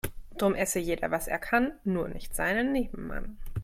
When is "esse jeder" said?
0.55-1.11